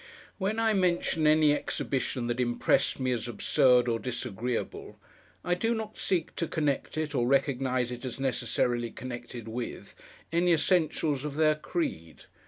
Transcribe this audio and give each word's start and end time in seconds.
When 0.39 0.57
I 0.57 0.73
mention 0.73 1.27
any 1.27 1.53
exhibition 1.53 2.25
that 2.25 2.39
impressed 2.39 2.99
me 2.99 3.11
as 3.11 3.27
absurd 3.27 3.87
or 3.87 3.99
disagreeable, 3.99 4.97
I 5.45 5.53
do 5.53 5.75
not 5.75 5.95
seek 5.95 6.35
to 6.37 6.47
connect 6.47 6.97
it, 6.97 7.13
or 7.13 7.27
recognise 7.27 7.91
it 7.91 8.03
as 8.03 8.19
necessarily 8.19 8.89
connected 8.89 9.47
with, 9.47 9.93
any 10.31 10.53
essentials 10.53 11.23
of 11.23 11.35
their 11.35 11.53
creed. 11.53 12.23